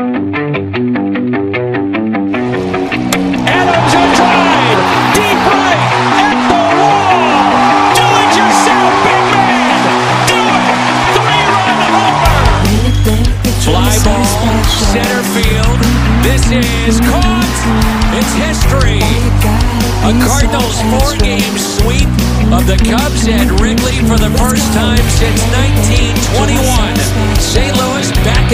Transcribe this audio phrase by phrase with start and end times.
[0.00, 0.49] Música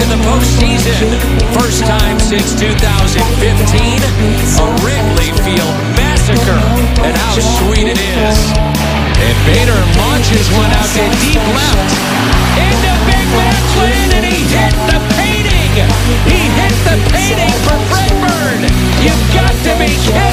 [0.06, 1.18] in the postseason.
[1.58, 3.18] First time since 2015.
[3.18, 6.62] A Wrigley Field massacre.
[7.02, 8.38] And how sweet it is.
[9.18, 11.90] And Bader launches one out to deep left.
[12.54, 15.72] Into Big Mac Land, and he hit the painting.
[16.30, 18.62] He hit the painting for Fred Bird.
[19.02, 20.25] You've got to be kidding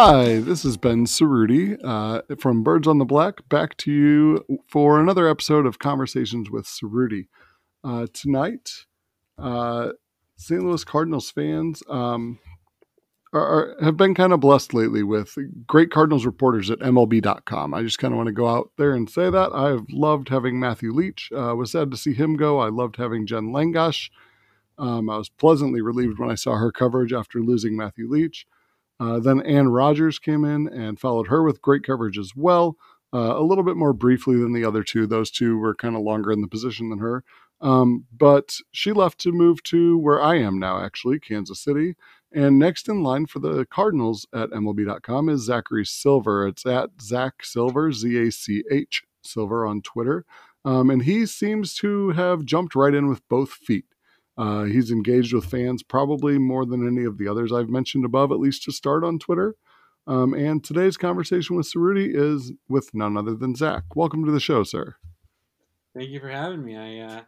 [0.00, 5.00] Hi, this is Ben Cerruti uh, from Birds on the Black, back to you for
[5.00, 7.26] another episode of Conversations with Cerruti.
[7.82, 8.70] Uh, tonight,
[9.38, 9.88] uh,
[10.36, 10.62] St.
[10.62, 12.38] Louis Cardinals fans um,
[13.32, 17.74] are, are, have been kind of blessed lately with great Cardinals reporters at MLB.com.
[17.74, 19.52] I just kind of want to go out there and say that.
[19.52, 21.32] I've loved having Matthew Leach.
[21.36, 22.60] Uh, was sad to see him go.
[22.60, 24.10] I loved having Jen Langosch.
[24.78, 28.46] Um, I was pleasantly relieved when I saw her coverage after losing Matthew Leach.
[29.00, 32.76] Uh, then Anne Rogers came in and followed her with great coverage as well.
[33.12, 35.06] Uh, a little bit more briefly than the other two.
[35.06, 37.24] Those two were kind of longer in the position than her.
[37.60, 41.96] Um, but she left to move to where I am now, actually, Kansas City.
[42.32, 46.46] And next in line for the Cardinals at MLB.com is Zachary Silver.
[46.46, 50.24] It's at Zach Silver, Z A C H Silver on Twitter.
[50.64, 53.86] Um, and he seems to have jumped right in with both feet.
[54.38, 58.30] Uh, he's engaged with fans probably more than any of the others I've mentioned above,
[58.30, 59.56] at least to start on Twitter.
[60.06, 63.82] Um, and today's conversation with Cerruti is with none other than Zach.
[63.96, 64.94] Welcome to the show, sir.
[65.94, 66.76] Thank you for having me.
[66.76, 67.20] I uh,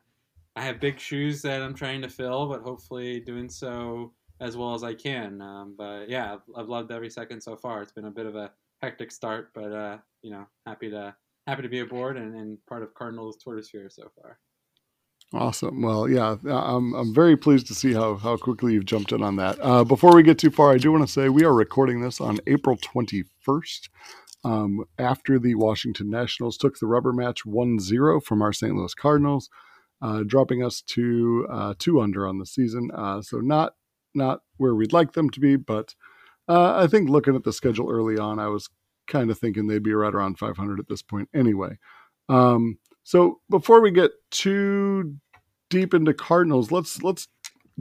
[0.54, 4.74] I have big shoes that I'm trying to fill, but hopefully doing so as well
[4.74, 5.42] as I can.
[5.42, 7.82] Um, but yeah, I've, I've, loved every second so far.
[7.82, 8.50] It's been a bit of a
[8.80, 11.14] hectic start, but uh, you know, happy to
[11.46, 14.38] happy to be aboard and, and part of Cardinals Twitter sphere so far.
[15.32, 15.80] Awesome.
[15.80, 19.36] Well, yeah, I'm, I'm very pleased to see how, how quickly you've jumped in on
[19.36, 19.58] that.
[19.60, 22.20] Uh, before we get too far, I do want to say we are recording this
[22.20, 23.88] on April 21st
[24.42, 28.74] um, after the Washington Nationals took the rubber match 1 0 from our St.
[28.74, 29.48] Louis Cardinals,
[30.02, 32.90] uh, dropping us to uh, two under on the season.
[32.92, 33.74] Uh, so, not
[34.14, 35.94] not where we'd like them to be, but
[36.48, 38.68] uh, I think looking at the schedule early on, I was
[39.06, 41.78] kind of thinking they'd be right around 500 at this point anyway.
[42.28, 42.78] Um,
[43.10, 45.16] so before we get too
[45.68, 47.26] deep into Cardinals, let's let's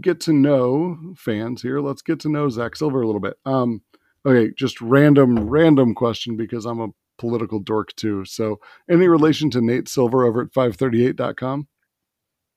[0.01, 1.81] get to know fans here.
[1.81, 3.35] Let's get to know Zach Silver a little bit.
[3.45, 3.83] Um,
[4.25, 6.87] okay, just random random question because I'm a
[7.19, 8.25] political dork too.
[8.25, 8.59] So,
[8.89, 11.67] any relation to Nate Silver over at 538.com?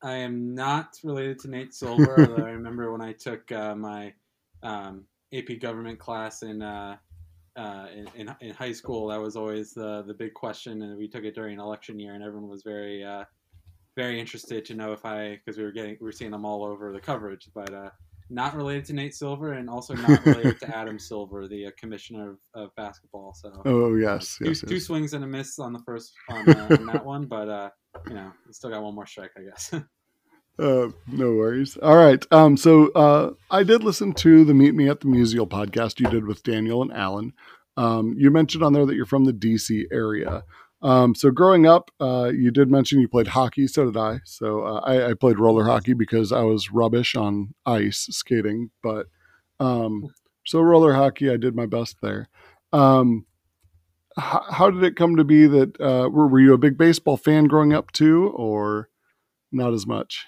[0.03, 4.15] I am not related to Nate Silver, although I remember when I took uh, my
[4.62, 5.04] um,
[5.34, 6.97] AP government class in uh,
[7.57, 11.09] uh, in, in, in, high school, that was always the the big question, and we
[11.09, 13.25] took it during election year, and everyone was very uh,
[13.97, 16.65] very interested to know if I because we were getting we were seeing them all
[16.65, 17.91] over the coverage, but uh,
[18.31, 22.31] not related to Nate Silver, and also not related to Adam Silver, the uh, commissioner
[22.55, 23.35] of, of, basketball.
[23.35, 24.84] So oh yes, two, yes, two yes.
[24.84, 27.73] swings and a miss on the first on, uh, on that one, but
[28.09, 29.75] you know, still got one more strike, I guess.
[30.59, 31.77] Uh, no worries.
[31.79, 32.25] All right.
[32.31, 36.09] Um, so uh, I did listen to the Meet Me at the Musial podcast you
[36.09, 37.33] did with Daniel and Alan.
[37.77, 40.45] Um, you mentioned on there that you're from the DC area.
[40.83, 43.67] Um, so growing up, uh, you did mention you played hockey.
[43.67, 44.21] So did I.
[44.25, 48.71] So uh, I, I, played roller hockey because I was rubbish on ice skating.
[48.83, 49.07] But
[49.61, 50.09] um,
[50.45, 52.29] so roller hockey, I did my best there.
[52.73, 53.27] Um,
[54.17, 57.17] how, how, did it come to be that uh, were, were you a big baseball
[57.17, 58.89] fan growing up too, or
[59.53, 60.27] not as much?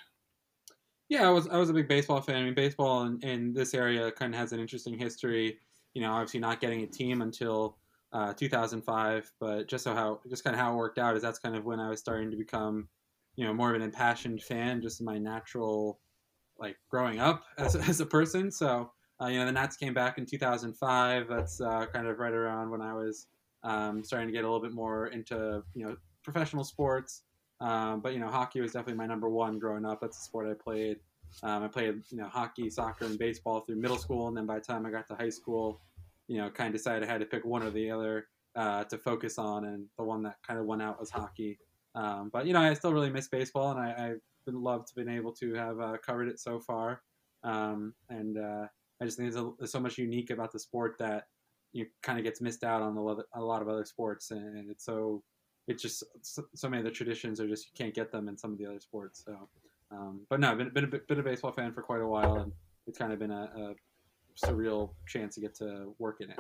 [1.09, 2.37] Yeah, I was I was a big baseball fan.
[2.37, 5.59] I mean, baseball in, in this area kind of has an interesting history.
[5.93, 7.77] You know, obviously not getting a team until
[8.12, 11.39] uh, 2005, but just so how just kind of how it worked out is that's
[11.39, 12.89] kind of when I was starting to become,
[13.37, 16.01] you know, more of an impassioned fan, just my natural,
[16.59, 18.51] like growing up as as a person.
[18.51, 18.91] So
[19.21, 21.29] uh, you know, the Nats came back in 2005.
[21.29, 23.27] That's uh, kind of right around when I was
[23.62, 27.23] um, starting to get a little bit more into you know professional sports.
[27.61, 30.01] Um, but you know, hockey was definitely my number one growing up.
[30.01, 30.99] That's the sport I played.
[31.43, 34.56] Um, I played you know hockey, soccer, and baseball through middle school, and then by
[34.56, 35.81] the time I got to high school,
[36.29, 38.99] you know, kind of decided I had to pick one or the other uh, to
[38.99, 41.59] focus on, and the one that kind of went out was hockey.
[41.95, 45.09] Um, but you know, I still really miss baseball, and I, I've been loved been
[45.09, 47.03] able to have uh, covered it so far.
[47.43, 48.67] Um, and uh,
[49.01, 51.25] I just think there's, a, there's, so much unique about the sport that
[51.73, 55.23] you kind of gets missed out on a lot of other sports, and it's so
[55.66, 58.52] it's just so many of the traditions are just you can't get them in some
[58.52, 59.25] of the other sports.
[59.25, 59.49] So,
[59.90, 62.37] um, but no, I've been, been, a, been a baseball fan for quite a while,
[62.37, 62.52] and
[62.87, 66.38] it's kind of been a, a surreal chance to get to work in it.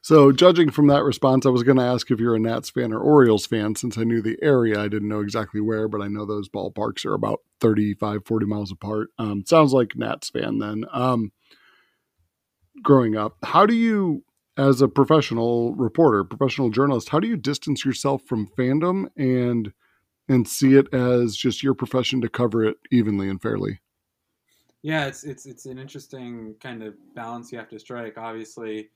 [0.00, 2.92] So, judging from that response, I was going to ask if you're a Nats fan
[2.92, 4.80] or Orioles fan since I knew the area.
[4.80, 8.70] I didn't know exactly where, but I know those ballparks are about 35, 40 miles
[8.70, 9.08] apart.
[9.18, 10.84] Um, sounds like Nats fan then.
[10.92, 11.32] Um,
[12.82, 14.24] growing up, how do you,
[14.58, 19.72] as a professional reporter, professional journalist, how do you distance yourself from fandom and
[20.30, 23.80] and see it as just your profession to cover it evenly and fairly?
[24.82, 28.18] Yeah, it's it's it's an interesting kind of balance you have to strike.
[28.18, 28.90] Obviously,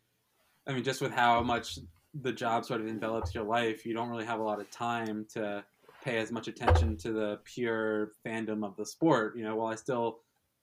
[0.67, 1.79] I mean, just with how much
[2.21, 5.27] the job sort of envelops your life, you don't really have a lot of time
[5.33, 5.65] to
[6.05, 9.37] pay as much attention to the pure fandom of the sport.
[9.37, 10.19] You know, while I still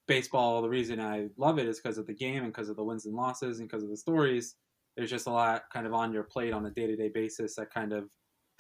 [0.07, 2.83] baseball, the reason I love it is because of the game and because of the
[2.83, 4.55] wins and losses and because of the stories.
[4.95, 7.55] There's just a lot kind of on your plate on a day to day basis
[7.55, 8.09] that kind of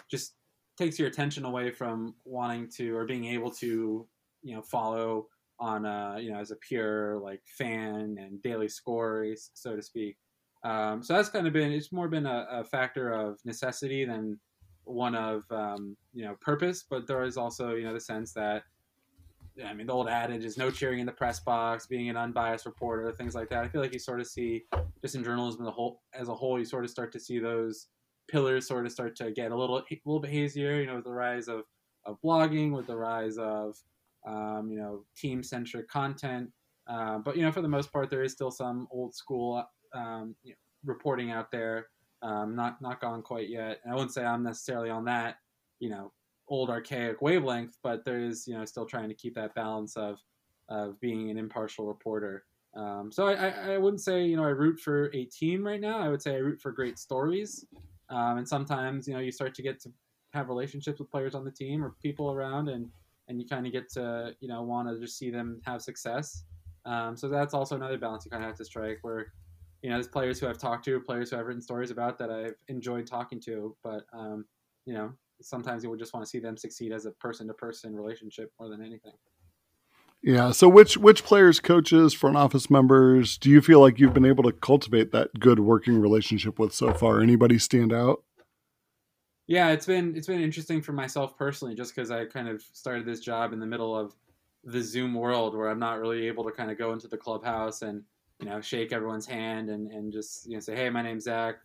[0.09, 0.35] just
[0.77, 4.07] takes your attention away from wanting to or being able to,
[4.43, 5.27] you know, follow
[5.59, 10.17] on a, you know, as a pure like fan and daily score, so to speak.
[10.63, 14.39] Um, so that's kind of been it's more been a, a factor of necessity than
[14.83, 16.85] one of um, you know purpose.
[16.89, 18.63] But there is also you know the sense that
[19.65, 22.65] I mean the old adage is no cheering in the press box, being an unbiased
[22.65, 23.63] reporter, things like that.
[23.63, 24.63] I feel like you sort of see
[25.01, 27.39] just in journalism as a whole, as a whole, you sort of start to see
[27.39, 27.87] those
[28.29, 30.79] pillars sort of start to get a little a little bit hazier.
[30.79, 31.63] You know, with the rise of
[32.05, 33.75] of blogging, with the rise of
[34.27, 36.49] um, you know team centric content.
[36.87, 39.63] Uh, but you know, for the most part, there is still some old school
[39.93, 40.55] um, you know,
[40.85, 41.87] reporting out there.
[42.21, 43.79] Um, not not gone quite yet.
[43.83, 45.35] And I wouldn't say I'm necessarily on that,
[45.79, 46.11] you know,
[46.49, 50.19] old archaic wavelength, but there is you know still trying to keep that balance of
[50.69, 52.43] of being an impartial reporter.
[52.75, 55.81] Um, so I, I, I, wouldn't say you know I root for a team right
[55.81, 55.99] now.
[55.99, 57.65] I would say I root for great stories.
[58.09, 59.91] Um, and sometimes you know you start to get to
[60.33, 62.87] have relationships with players on the team or people around, and
[63.27, 66.43] and you kind of get to you know want to just see them have success.
[66.85, 69.33] Um, so that's also another balance you kind of have to strike where
[69.81, 72.29] you know, there's players who I've talked to, players who I've written stories about that
[72.29, 74.45] I've enjoyed talking to, but um,
[74.85, 78.51] you know, sometimes you would just want to see them succeed as a person-to-person relationship
[78.59, 79.13] more than anything.
[80.21, 80.51] Yeah.
[80.51, 84.43] So, which which players, coaches, front office members, do you feel like you've been able
[84.43, 87.21] to cultivate that good working relationship with so far?
[87.21, 88.23] Anybody stand out?
[89.47, 93.05] Yeah, it's been it's been interesting for myself personally, just because I kind of started
[93.05, 94.13] this job in the middle of
[94.65, 97.81] the Zoom world, where I'm not really able to kind of go into the clubhouse
[97.81, 98.03] and
[98.39, 101.55] you know, shake everyone's hand and, and just, you know, say, hey, my name's Zach.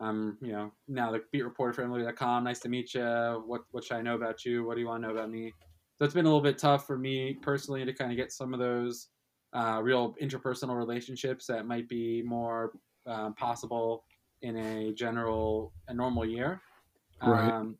[0.00, 2.44] I'm, you know, now the beat reporter for MLB.com.
[2.44, 3.42] Nice to meet you.
[3.46, 4.64] What, what should I know about you?
[4.64, 5.52] What do you want to know about me?
[5.96, 8.54] So it's been a little bit tough for me personally to kind of get some
[8.54, 9.08] of those
[9.52, 12.72] uh, real interpersonal relationships that might be more
[13.06, 14.04] um, possible
[14.42, 16.60] in a general, a normal year.
[17.20, 17.50] Right.
[17.50, 17.76] Um,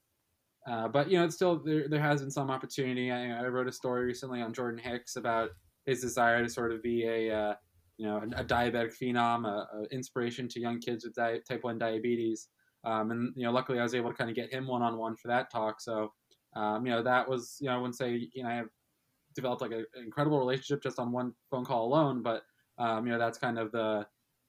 [0.69, 1.89] uh, but you know, it's still there.
[1.89, 3.11] There has been some opportunity.
[3.11, 5.51] I, I, wrote a story recently on Jordan Hicks about
[5.87, 7.55] his desire to sort of be a uh,
[7.99, 11.65] you know, a, a diabetic phenom, a, a, inspiration to young kids with di- type
[11.65, 12.49] one diabetes.
[12.85, 14.97] Um, and you know, luckily I was able to kind of get him one on
[14.97, 15.81] one for that talk.
[15.81, 16.13] So,
[16.55, 18.69] um, you know, that was you know I wouldn't say you know I have
[19.35, 22.45] developed like a, an incredible relationship just on one phone call alone, but
[22.79, 24.07] um, you know that's kind of the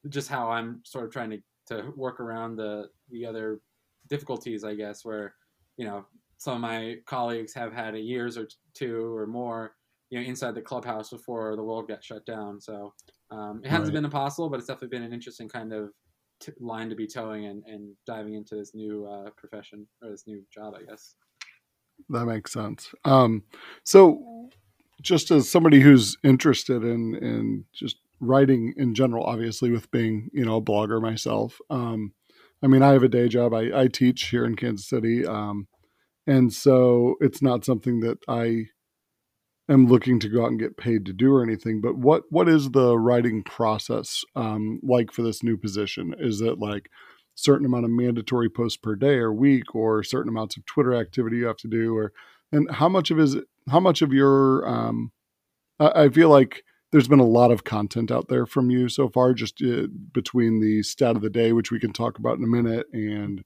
[0.10, 1.39] just how I'm sort of trying to
[1.70, 3.62] to work around the the other
[4.10, 5.34] difficulties, I guess, where
[5.77, 6.06] you know
[6.38, 9.74] some of my colleagues have had a years or two or more
[10.10, 12.60] you know inside the clubhouse before the world got shut down.
[12.60, 12.94] So
[13.32, 13.94] um, it hasn't right.
[13.96, 15.92] been impossible, but it's definitely been an interesting kind of
[16.39, 20.24] t- line to be towing and, and diving into this new uh, profession or this
[20.25, 21.16] new job, I guess.
[22.10, 22.92] That makes sense.
[23.06, 23.44] Um,
[23.84, 24.50] so,
[25.01, 30.46] just as somebody who's interested in in just writing in general, obviously with being you
[30.46, 32.13] know a blogger myself, um,
[32.63, 33.54] I mean I have a day job.
[33.54, 35.68] I, I teach here in Kansas City, um,
[36.25, 38.68] and so it's not something that I
[39.69, 41.81] am looking to go out and get paid to do or anything.
[41.81, 46.15] But what what is the writing process um, like for this new position?
[46.17, 46.89] Is it like
[47.35, 51.38] certain amount of mandatory posts per day or week, or certain amounts of Twitter activity
[51.38, 52.11] you have to do, or
[52.51, 55.11] and how much of is it, how much of your um,
[55.79, 59.09] I, I feel like there's been a lot of content out there from you so
[59.09, 62.43] far, just uh, between the stat of the day, which we can talk about in
[62.43, 63.43] a minute, and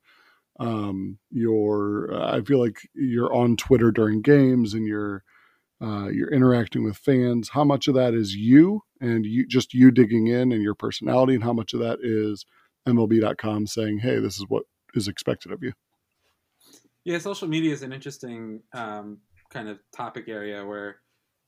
[0.60, 2.14] um, your.
[2.14, 5.24] Uh, I feel like you're on Twitter during games, and you're
[5.84, 7.50] uh, you're interacting with fans.
[7.50, 11.36] How much of that is you and you just you digging in and your personality,
[11.36, 12.46] and how much of that is
[12.88, 14.64] MLB.com saying, "Hey, this is what
[14.96, 15.74] is expected of you."
[17.04, 20.98] Yeah, social media is an interesting um, kind of topic area where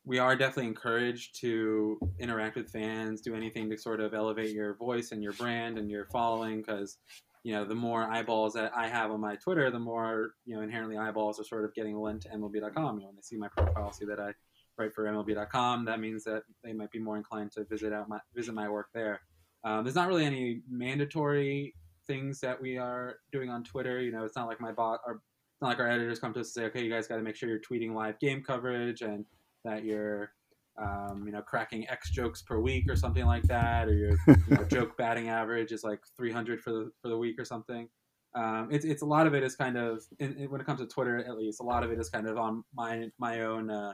[0.05, 4.75] we are definitely encouraged to interact with fans, do anything to sort of elevate your
[4.75, 6.97] voice and your brand and your following because
[7.45, 10.63] you know the more eyeballs that I have on my Twitter, the more you know
[10.63, 12.97] inherently eyeballs are sort of getting lent to MLB.com.
[12.97, 14.33] You know, when they see my profile, see that I
[14.79, 18.17] write for MLB.com, that means that they might be more inclined to visit out my
[18.35, 19.21] visit my work there.
[19.63, 21.75] Um, there's not really any mandatory
[22.07, 24.01] things that we are doing on Twitter.
[24.01, 25.21] You know, it's not like my bot or
[25.61, 27.35] not like our editors come to us and say, okay, you guys got to make
[27.35, 29.23] sure you're tweeting live game coverage and
[29.63, 30.31] that you're,
[30.77, 34.35] um, you know, cracking X jokes per week or something like that, or your you
[34.49, 37.87] know, joke batting average is like 300 for the for the week or something.
[38.35, 40.81] Um, it's, it's a lot of it is kind of in, in, when it comes
[40.81, 43.69] to Twitter at least a lot of it is kind of on my my own
[43.69, 43.93] uh,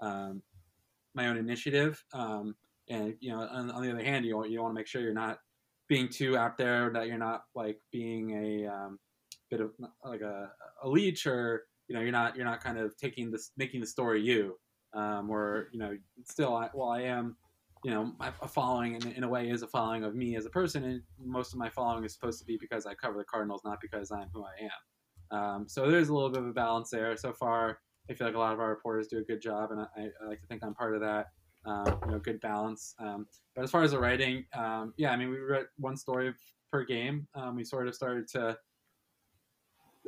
[0.00, 0.42] um,
[1.14, 2.02] my own initiative.
[2.12, 2.54] Um,
[2.88, 5.12] and you know, on, on, the other hand, you you want to make sure you're
[5.12, 5.38] not
[5.88, 8.98] being too out there, that you're not like being a um,
[9.50, 9.72] bit of
[10.04, 10.50] like a,
[10.82, 13.86] a leech, or you know, you're not you're not kind of taking this making the
[13.86, 14.58] story you.
[14.94, 15.28] Um,
[15.72, 17.36] you know, still, I, well, I am,
[17.84, 20.50] you know, a following in, in a way is a following of me as a
[20.50, 23.62] person, and most of my following is supposed to be because I cover the Cardinals,
[23.64, 25.38] not because I'm who I am.
[25.38, 27.16] Um, so there's a little bit of a balance there.
[27.16, 27.80] So far,
[28.10, 30.28] I feel like a lot of our reporters do a good job, and I, I
[30.28, 31.26] like to think I'm part of that.
[31.66, 32.94] Um, you know, good balance.
[32.98, 36.32] Um, but as far as the writing, um, yeah, I mean, we wrote one story
[36.72, 37.26] per game.
[37.34, 38.56] Um, we sort of started to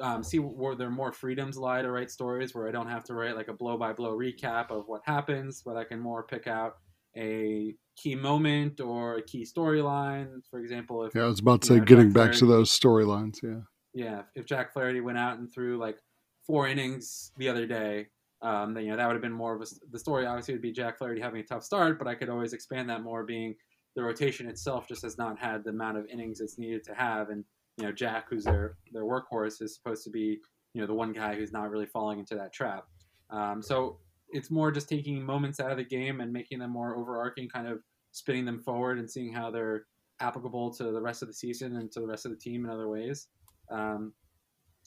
[0.01, 3.05] um, see where there are more freedoms lie to write stories where I don't have
[3.05, 6.23] to write like a blow by blow recap of what happens, but I can more
[6.23, 6.77] pick out
[7.17, 10.41] a key moment or a key storyline.
[10.51, 13.39] For example, if yeah, I was about to say know, getting back to those storylines.
[13.43, 13.61] Yeah,
[13.95, 14.23] yeah.
[14.35, 15.99] If Jack Flaherty went out and threw like
[16.47, 18.07] four innings the other day,
[18.43, 20.27] um, then you know that would have been more of a, the story.
[20.27, 23.03] Obviously, would be Jack Flaherty having a tough start, but I could always expand that
[23.03, 23.55] more, being
[23.97, 27.31] the rotation itself just has not had the amount of innings it's needed to have,
[27.31, 27.45] and
[27.81, 30.39] you know Jack, who's their their workhorse, is supposed to be
[30.75, 32.85] you know the one guy who's not really falling into that trap.
[33.31, 33.99] Um, so
[34.31, 37.67] it's more just taking moments out of the game and making them more overarching, kind
[37.67, 37.81] of
[38.13, 39.87] spinning them forward and seeing how they're
[40.21, 42.71] applicable to the rest of the season and to the rest of the team in
[42.71, 43.29] other ways.
[43.71, 44.13] Um,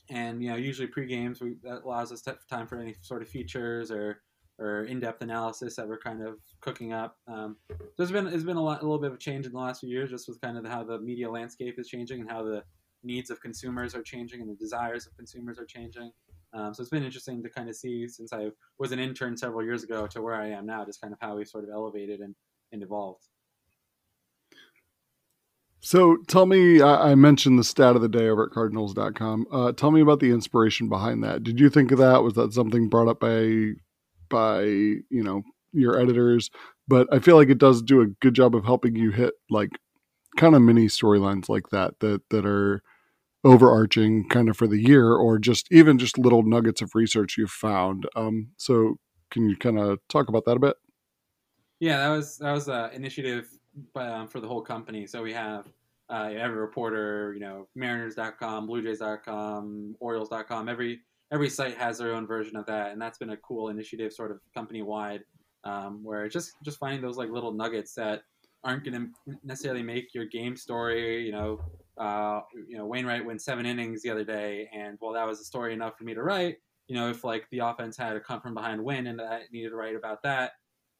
[0.10, 3.92] and you know, usually pre-games we, that allows us time for any sort of features
[3.92, 4.22] or
[4.60, 7.18] or in-depth analysis that we're kind of cooking up.
[7.28, 7.58] Um,
[7.98, 9.80] there's been there's been a lot a little bit of a change in the last
[9.80, 12.64] few years, just with kind of how the media landscape is changing and how the
[13.04, 16.12] needs of consumers are changing and the desires of consumers are changing.
[16.54, 19.64] Um, so it's been interesting to kind of see since I was an intern several
[19.64, 22.20] years ago to where I am now, just kind of how we sort of elevated
[22.20, 22.36] and,
[22.72, 23.28] and evolved.
[25.86, 29.48] So tell me, I mentioned the stat of the day over at Cardinals.com.
[29.52, 31.44] Uh, tell me about the inspiration behind that.
[31.44, 32.24] Did you think of that?
[32.24, 33.74] Was that something brought up by
[34.30, 35.42] by you know
[35.74, 36.50] your editors?
[36.88, 39.72] But I feel like it does do a good job of helping you hit like
[40.38, 42.82] kind of mini storylines like that that that are
[43.44, 47.52] overarching kind of for the year, or just even just little nuggets of research you've
[47.52, 48.08] found.
[48.16, 48.98] Um, so
[49.32, 50.76] can you kind of talk about that a bit?
[51.80, 53.50] Yeah, that was that was an initiative
[53.96, 55.06] um, for the whole company.
[55.08, 55.68] So we have
[56.10, 60.70] uh, every reporter, you know, Mariners.com, BlueJays.com, Orioles.com.
[60.70, 64.14] Every every site has their own version of that, and that's been a cool initiative,
[64.14, 65.22] sort of company wide,
[65.64, 68.22] um, where just just finding those like little nuggets that
[68.64, 71.26] aren't going to necessarily make your game story.
[71.26, 71.62] You know,
[71.98, 75.46] uh, you know, Wainwright went seven innings the other day, and well, that was a
[75.46, 76.58] story enough for me to write.
[76.88, 79.70] You know, if like the offense had a come from behind win, and I needed
[79.70, 80.54] to write about that,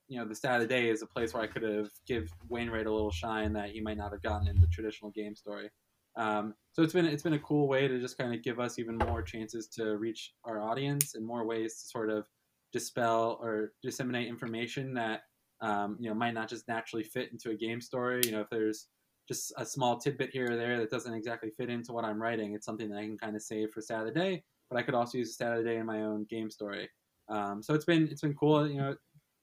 [0.08, 2.30] you know the stat of the day is a place where I could have give
[2.50, 5.70] Wainwright a little shine that he might not have gotten in the traditional game story.
[6.16, 8.78] Um, so it's been it's been a cool way to just kind of give us
[8.78, 12.28] even more chances to reach our audience and more ways to sort of
[12.72, 15.22] dispel or disseminate information that
[15.62, 18.22] um, you know might not just naturally fit into a game story.
[18.26, 18.88] You know if there's
[19.28, 22.54] just a small tidbit here or there that doesn't exactly fit into what I'm writing,
[22.54, 24.44] it's something that I can kind of save for stat of the day.
[24.70, 26.90] But I could also use stat of the day in my own game story.
[27.30, 28.68] Um, so it's been it's been cool.
[28.68, 28.96] You know,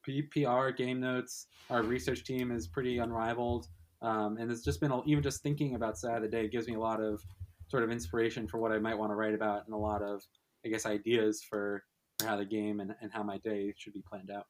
[0.03, 3.67] PR, game notes, our research team is pretty unrivaled.
[4.01, 6.73] Um, and it's just been even just thinking about Stat of the Day gives me
[6.75, 7.23] a lot of
[7.67, 10.23] sort of inspiration for what I might want to write about and a lot of,
[10.65, 11.83] I guess, ideas for,
[12.19, 14.47] for how the game and, and how my day should be planned out.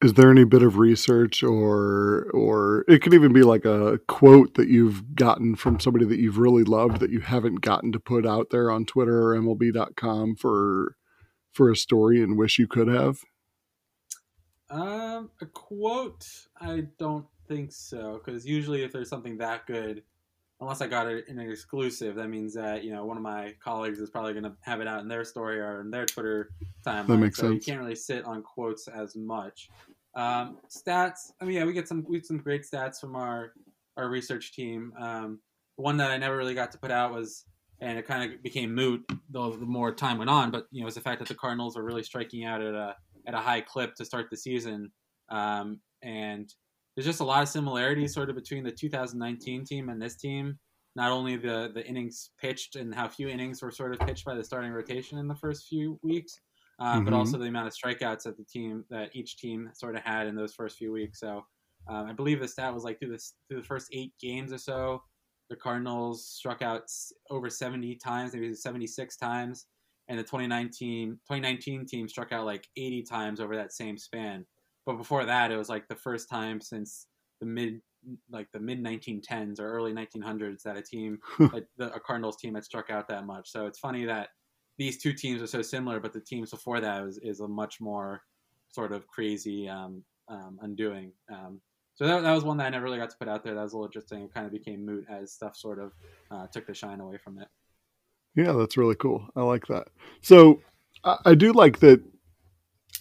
[0.00, 4.54] Is there any bit of research or or it could even be like a quote
[4.54, 8.24] that you've gotten from somebody that you've really loved that you haven't gotten to put
[8.24, 10.96] out there on Twitter or MLB.com for
[11.52, 13.22] for a story and wish you could have?
[14.70, 16.26] Um, a quote?
[16.60, 20.02] I don't think so, because usually if there's something that good,
[20.60, 23.54] unless I got it in an exclusive, that means that you know one of my
[23.62, 26.50] colleagues is probably going to have it out in their story or in their Twitter
[26.86, 27.06] timeline.
[27.06, 27.66] That makes so sense.
[27.66, 29.70] You can't really sit on quotes as much.
[30.14, 31.30] Um, stats.
[31.40, 33.52] I mean, yeah, we get some we get some great stats from our
[33.96, 34.92] our research team.
[34.98, 35.40] Um,
[35.76, 37.44] one that I never really got to put out was
[37.80, 40.50] and it kind of became moot the, the more time went on.
[40.50, 42.74] But you know, it was the fact that the Cardinals were really striking out at
[42.74, 42.96] a
[43.26, 44.90] at a high clip to start the season,
[45.28, 46.52] um, and
[46.94, 50.58] there's just a lot of similarities sort of between the 2019 team and this team.
[50.96, 54.34] Not only the the innings pitched and how few innings were sort of pitched by
[54.34, 56.40] the starting rotation in the first few weeks,
[56.78, 57.04] uh, mm-hmm.
[57.04, 60.26] but also the amount of strikeouts that the team that each team sort of had
[60.26, 61.20] in those first few weeks.
[61.20, 61.44] So
[61.88, 64.58] um, I believe the stat was like through this through the first eight games or
[64.58, 65.02] so,
[65.50, 66.82] the Cardinals struck out
[67.30, 69.66] over 70 times, maybe 76 times,
[70.08, 74.44] and the 2019 2019 team struck out like 80 times over that same span.
[74.86, 77.06] But before that, it was like the first time since
[77.40, 77.80] the mid
[78.30, 81.18] like the mid 1910s or early 1900s that a team
[81.52, 83.50] like the, a Cardinals team had struck out that much.
[83.50, 84.28] So it's funny that
[84.78, 87.80] these two teams are so similar, but the teams before that is, is a much
[87.80, 88.22] more
[88.68, 91.12] sort of crazy um, um, undoing.
[91.30, 91.60] Um,
[91.96, 93.54] so that, that was one that I never really got to put out there.
[93.54, 94.22] That was a little interesting.
[94.22, 95.92] It kind of became moot as stuff sort of
[96.30, 97.48] uh, took the shine away from it.
[98.36, 99.26] Yeah, that's really cool.
[99.34, 99.88] I like that.
[100.22, 100.60] So
[101.02, 102.00] I, I do like that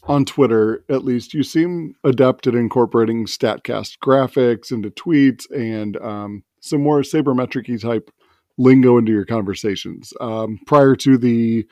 [0.03, 6.43] on Twitter, at least, you seem adept at incorporating StatCast graphics into tweets and um,
[6.59, 8.09] some more sabermetric type
[8.57, 10.13] lingo into your conversations.
[10.19, 11.65] Um, prior to the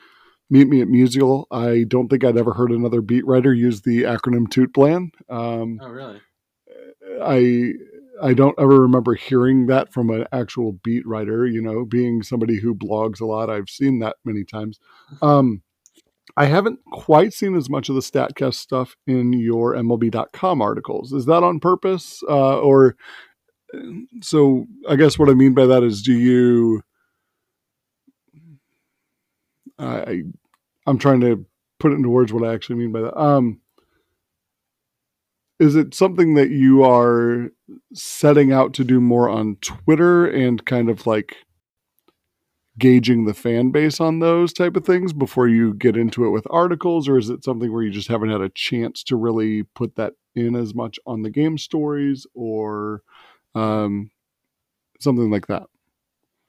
[0.48, 4.02] Meet Me at Musial, I don't think I'd ever heard another beat writer use the
[4.02, 5.10] acronym TOOTBLAN.
[5.28, 6.20] Um, oh, really?
[7.22, 7.72] I
[8.22, 11.46] I don't ever remember hearing that from an actual beat writer.
[11.46, 14.78] You know, being somebody who blogs a lot, I've seen that many times.
[15.22, 15.62] Um,
[16.36, 21.12] I haven't quite seen as much of the Statcast stuff in your MLB.com articles.
[21.12, 22.96] Is that on purpose, uh, or
[24.22, 24.66] so?
[24.88, 26.82] I guess what I mean by that is, do you?
[29.78, 30.22] I
[30.86, 31.44] I'm trying to
[31.78, 33.20] put it into words what I actually mean by that.
[33.20, 33.60] Um,
[35.58, 37.50] is it something that you are
[37.94, 41.36] setting out to do more on Twitter and kind of like
[42.78, 46.46] gauging the fan base on those type of things before you get into it with
[46.50, 49.96] articles or is it something where you just haven't had a chance to really put
[49.96, 53.00] that in as much on the game stories or
[53.56, 54.10] um,
[55.00, 55.64] something like that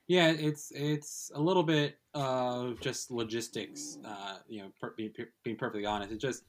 [0.08, 5.12] yeah it's it's a little bit of just logistics uh, you know per, being,
[5.43, 6.43] being perfectly honest it's just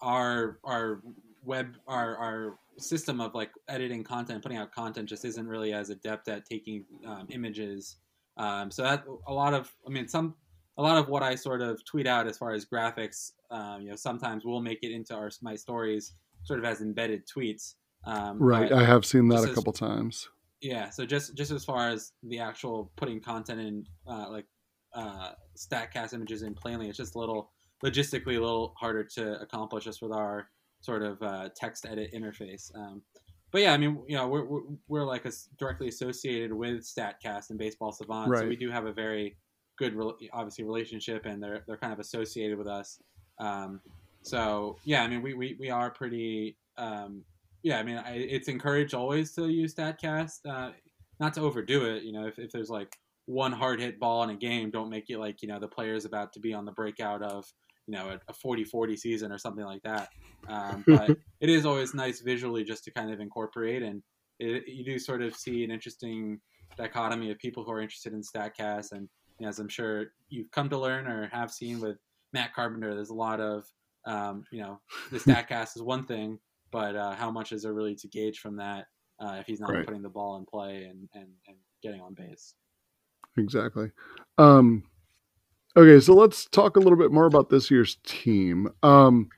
[0.00, 1.02] our our
[1.44, 5.90] web our our system of like editing content, putting out content, just isn't really as
[5.90, 7.96] adept at taking um, images.
[8.36, 10.34] Um, so that a lot of, I mean, some
[10.78, 13.90] a lot of what I sort of tweet out as far as graphics, um, you
[13.90, 17.74] know, sometimes we'll make it into our my stories sort of as embedded tweets.
[18.04, 20.28] Um, right, I have seen that a couple times.
[20.60, 24.46] Yeah, so just just as far as the actual putting content in, uh, like
[24.94, 27.50] uh, Statcast images in plainly, it's just a little
[27.84, 30.48] logistically a little harder to accomplish just with our
[30.80, 32.74] sort of uh, text edit interface.
[32.76, 33.02] Um,
[33.50, 37.50] but yeah, I mean, you know, we're, we're, we're like a, directly associated with Statcast
[37.50, 38.40] and Baseball Savant, right.
[38.40, 39.36] so we do have a very
[39.78, 39.96] good,
[40.32, 43.00] obviously, relationship, and they're they're kind of associated with us.
[43.38, 43.80] Um,
[44.22, 46.56] so yeah, I mean, we we, we are pretty.
[46.78, 47.24] Um,
[47.62, 50.72] yeah, I mean, I, it's encouraged always to use Statcast, uh,
[51.20, 52.02] not to overdo it.
[52.02, 52.96] You know, if, if there's like
[53.26, 56.04] one hard hit ball in a game, don't make it like you know the player's
[56.04, 57.44] about to be on the breakout of
[57.86, 60.08] you know a 40-40 season or something like that
[60.48, 64.02] um, but it is always nice visually just to kind of incorporate and
[64.38, 66.40] it, you do sort of see an interesting
[66.76, 70.50] dichotomy of people who are interested in statcast and you know, as i'm sure you've
[70.50, 71.96] come to learn or have seen with
[72.32, 73.64] matt carpenter there's a lot of
[74.06, 76.38] um, you know the statcast is one thing
[76.72, 78.86] but uh, how much is there really to gauge from that
[79.20, 79.84] uh, if he's not right.
[79.84, 82.54] putting the ball in play and, and, and getting on base
[83.36, 83.90] exactly
[84.38, 84.82] um,
[85.74, 88.68] Okay, so let's talk a little bit more about this year's team.
[88.82, 89.30] Um,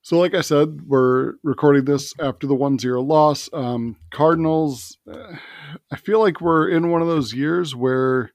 [0.00, 3.50] so, like I said, we're recording this after the 1 0 loss.
[3.52, 5.36] Um, Cardinals, uh,
[5.92, 8.30] I feel like we're in one of those years where,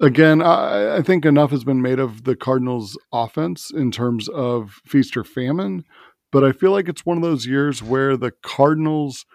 [0.00, 4.80] again, I, I think enough has been made of the Cardinals' offense in terms of
[4.86, 5.84] feast or famine.
[6.32, 9.26] But I feel like it's one of those years where the Cardinals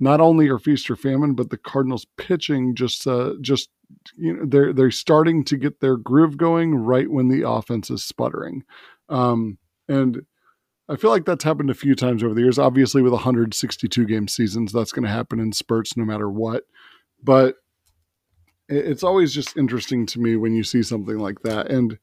[0.00, 3.68] not only are feast or famine, but the Cardinals pitching just uh, just
[4.16, 8.04] you know they're they're starting to get their groove going right when the offense is
[8.04, 8.64] sputtering,
[9.10, 10.22] um, and
[10.88, 12.58] I feel like that's happened a few times over the years.
[12.58, 16.64] Obviously, with 162 game seasons, that's going to happen in spurts no matter what.
[17.22, 17.56] But
[18.76, 21.98] it's always just interesting to me when you see something like that, and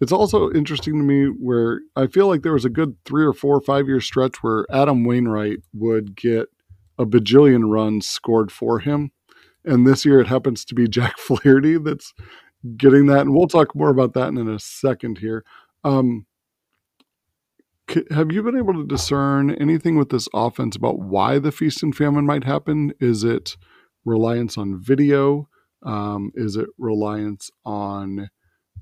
[0.00, 3.34] it's also interesting to me where I feel like there was a good three or
[3.34, 6.48] four or five year stretch where Adam Wainwright would get
[6.98, 9.10] a bajillion runs scored for him.
[9.64, 12.14] And this year it happens to be Jack Flaherty that's
[12.76, 13.20] getting that.
[13.20, 15.44] And we'll talk more about that in a second here.
[15.84, 16.26] Um,
[18.10, 21.94] have you been able to discern anything with this offense about why the feast and
[21.94, 22.92] famine might happen?
[23.00, 23.56] Is it
[24.04, 25.48] reliance on video?
[25.82, 28.30] Um, is it reliance on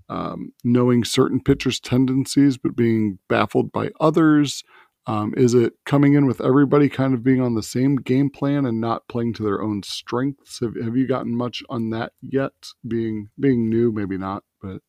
[0.09, 4.65] um, knowing certain pitchers' tendencies but being baffled by others?
[5.07, 8.67] Um, is it coming in with everybody kind of being on the same game plan
[8.67, 10.61] and not playing to their own strengths?
[10.61, 12.53] Have, have you gotten much on that yet?
[12.87, 14.83] Being being new, maybe not, but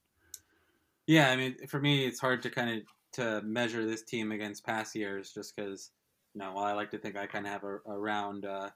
[1.07, 4.65] yeah, I mean, for me, it's hard to kind of to measure this team against
[4.65, 5.89] past years, just because
[6.35, 8.69] you know, while I like to think I kind of have a, a round uh,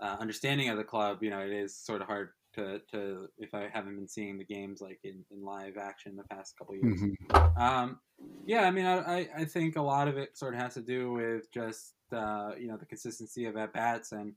[0.00, 3.54] uh, understanding of the club, you know, it is sort of hard to, to if
[3.54, 7.00] I haven't been seeing the games like in, in live action the past couple years.
[7.00, 7.62] Mm-hmm.
[7.62, 7.98] Um,
[8.46, 11.12] yeah, I mean, I, I think a lot of it sort of has to do
[11.12, 14.34] with just uh, you know the consistency of at bats, and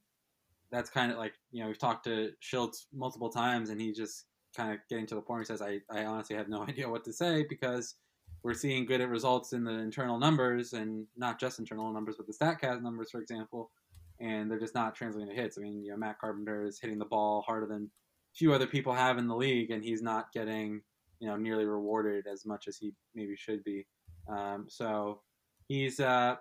[0.72, 4.26] that's kind of like you know we've talked to Shildt multiple times, and he just
[4.56, 6.90] kind of getting to the point where he says, I, I honestly have no idea
[6.90, 7.96] what to say because
[8.44, 12.34] we're seeing good results in the internal numbers and not just internal numbers, but the
[12.34, 13.72] StatCast numbers, for example,
[14.20, 15.58] and they're just not translating to hits.
[15.58, 17.90] I mean, you know, Matt Carpenter is hitting the ball harder than
[18.36, 20.82] few other people have in the league, and he's not getting
[21.20, 23.86] you know nearly rewarded as much as he maybe should be.
[24.28, 25.22] Um, so
[25.68, 26.36] he's uh,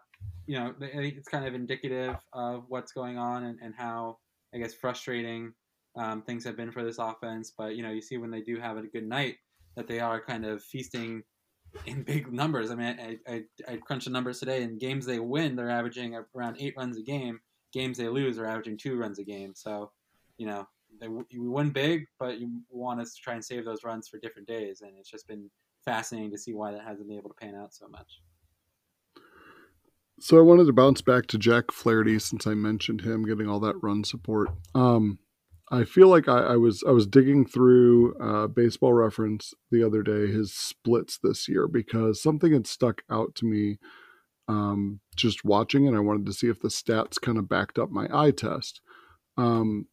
[0.46, 4.18] you know it's kind of indicative of what's going on and, and how
[4.54, 5.52] I guess frustrating
[5.96, 7.52] um, things have been for this offense.
[7.57, 9.37] But you know you see when they do have a good night
[9.76, 11.22] that they are kind of feasting
[11.87, 12.70] in big numbers.
[12.70, 14.62] I mean, I, I, I crunched the numbers today.
[14.62, 17.40] In games they win, they're averaging around eight runs a game.
[17.72, 19.52] Games they lose, are averaging two runs a game.
[19.57, 19.90] So,
[20.37, 20.66] you know,
[21.00, 24.18] they, you win big, but you want us to try and save those runs for
[24.18, 24.83] different days.
[24.83, 25.50] And it's just been
[25.85, 28.20] fascinating to see why that hasn't been able to pan out so much.
[30.20, 33.61] So I wanted to bounce back to Jack Flaherty since I mentioned him getting all
[33.61, 34.48] that run support.
[34.74, 35.18] Um,
[35.70, 40.02] I feel like I, I, was I was digging through uh, Baseball Reference the other
[40.02, 43.78] day his splits this year because something had stuck out to me
[44.46, 47.90] um, just watching, and I wanted to see if the stats kind of backed up
[47.90, 48.83] my eye test.
[49.37, 49.87] Um,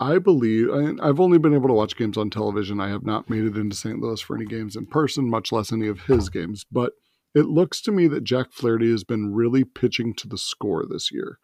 [0.00, 2.80] I believe I, I've only been able to watch games on television.
[2.80, 4.00] I have not made it into St.
[4.00, 6.64] Louis for any games in person, much less any of his games.
[6.70, 6.92] But
[7.34, 11.12] it looks to me that Jack Flaherty has been really pitching to the score this
[11.12, 11.38] year.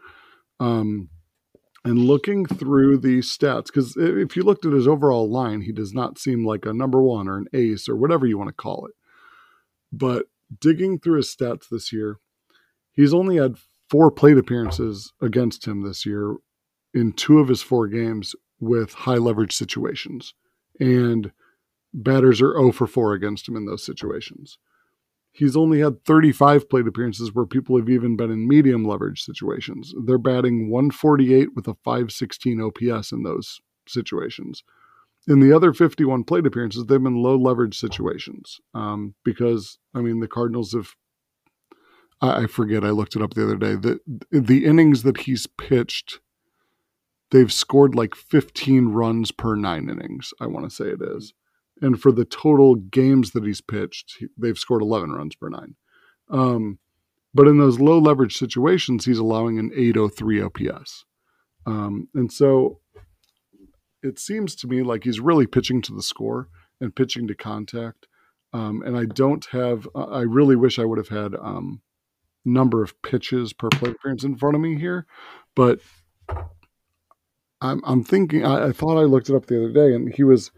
[0.59, 1.11] Um,
[1.85, 5.95] and looking through the stats, because if you looked at his overall line, he does
[5.95, 8.87] not seem like a number one or an ace or whatever you want to call
[8.87, 8.93] it.
[9.93, 10.27] But
[10.61, 12.19] digging through his stats this year,
[12.93, 13.57] he's only had
[13.89, 16.37] four plate appearances against him this year
[16.95, 20.35] in two of his four games with high leverage situations.
[20.79, 21.33] And
[21.93, 24.59] batters are 0 for 4 against him in those situations.
[25.33, 29.95] He's only had 35 plate appearances where people have even been in medium leverage situations.
[30.05, 34.65] They're batting 148 with a 516 OPS in those situations.
[35.29, 40.21] In the other 51 plate appearances, they've been low leverage situations um, because, I mean,
[40.21, 40.95] the Cardinals have.
[42.21, 42.85] I, I forget.
[42.85, 43.75] I looked it up the other day.
[43.75, 44.01] The
[44.33, 46.21] the innings that he's pitched
[47.31, 51.33] they've scored like 15 runs per nine innings, I want to say it is.
[51.83, 55.77] And for the total games that he's pitched, they've scored 11 runs per nine.
[56.29, 56.79] Um,
[57.33, 61.05] but in those low leverage situations, he's allowing an 803 OPS.
[61.67, 62.81] Um, and so
[64.03, 66.49] it seems to me like he's really pitching to the score
[66.81, 68.07] and pitching to contact.
[68.53, 71.83] Um, and I don't have, I really wish I would have had um,
[72.45, 75.07] number of pitches per plate appearance in front of me here,
[75.55, 75.81] but
[77.61, 78.45] I'm I'm thinking.
[78.45, 80.51] I, I, thought I looked it up the other day, and he was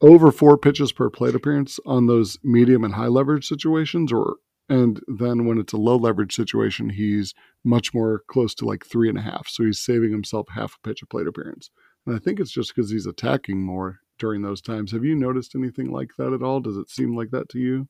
[0.00, 4.36] over four pitches per plate appearance on those medium and high leverage situations, or
[4.68, 9.08] and then when it's a low leverage situation, he's much more close to like three
[9.08, 9.48] and a half.
[9.48, 11.70] So he's saving himself half a pitch of plate appearance,
[12.06, 14.92] and I think it's just because he's attacking more during those times.
[14.92, 16.60] Have you noticed anything like that at all?
[16.60, 17.88] Does it seem like that to you?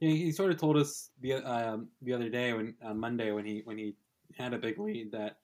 [0.00, 3.44] Yeah, he sort of told us the um, the other day when on Monday when
[3.44, 3.94] he when he
[4.36, 5.38] had a big lead that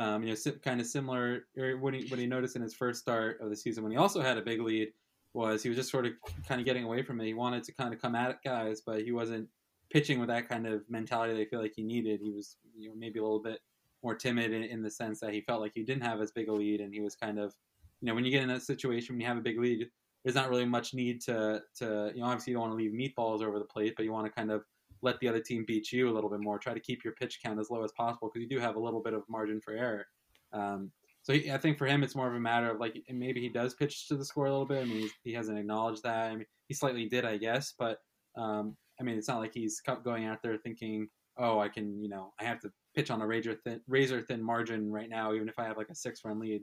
[0.00, 1.46] um, you know, kind of similar.
[1.58, 3.98] Or what he what he noticed in his first start of the season when he
[3.98, 4.88] also had a big lead
[5.34, 6.12] was he was just sort of
[6.48, 7.26] kind of getting away from it.
[7.26, 9.48] He wanted to kind of come at guys, but he wasn't
[9.92, 12.20] pitching with that kind of mentality they feel like he needed.
[12.22, 13.60] He was you know maybe a little bit
[14.02, 16.48] more timid in, in the sense that he felt like he didn't have as big
[16.48, 17.54] a lead, and he was kind of
[18.00, 19.86] you know when you get in that situation when you have a big lead,
[20.24, 22.92] there's not really much need to to you know obviously you don't want to leave
[22.92, 24.64] meatballs over the plate, but you want to kind of
[25.02, 26.58] let the other team beat you a little bit more.
[26.58, 28.80] Try to keep your pitch count as low as possible because you do have a
[28.80, 30.06] little bit of margin for error.
[30.52, 30.90] Um,
[31.22, 33.48] so he, I think for him, it's more of a matter of like maybe he
[33.48, 34.82] does pitch to the score a little bit.
[34.82, 36.30] I mean, he hasn't acknowledged that.
[36.30, 37.98] I mean, he slightly did, I guess, but
[38.36, 41.08] um, I mean, it's not like he's going out there thinking,
[41.38, 44.42] "Oh, I can," you know, I have to pitch on a razor thin, razor thin
[44.42, 46.62] margin right now, even if I have like a six run lead.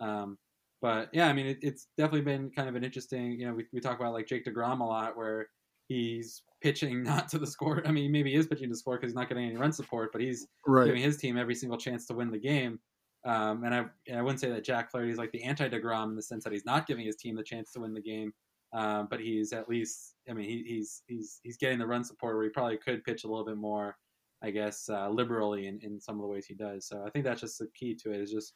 [0.00, 0.38] Um,
[0.82, 3.32] but yeah, I mean, it, it's definitely been kind of an interesting.
[3.32, 5.46] You know, we we talk about like Jake Degrom a lot, where
[5.88, 7.86] he's pitching not to the score.
[7.86, 10.10] I mean, maybe he is pitching to score because he's not getting any run support,
[10.10, 10.86] but he's right.
[10.86, 12.80] giving his team every single chance to win the game.
[13.24, 16.16] Um, and I, I wouldn't say that Jack Flaherty is like the anti Degrom in
[16.16, 18.32] the sense that he's not giving his team the chance to win the game,
[18.72, 22.34] um, but he's at least, I mean, he, he's he's he's getting the run support
[22.34, 23.96] where he probably could pitch a little bit more,
[24.42, 26.86] I guess, uh, liberally in, in some of the ways he does.
[26.86, 28.54] So I think that's just the key to it is just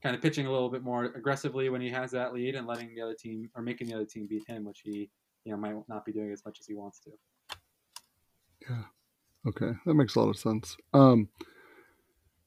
[0.00, 2.94] kind of pitching a little bit more aggressively when he has that lead and letting
[2.94, 5.10] the other team or making the other team beat him, which he
[5.44, 7.10] you know might not be doing as much as he wants to.
[8.68, 8.82] Yeah.
[9.46, 10.76] Okay, that makes a lot of sense.
[10.94, 11.28] Um,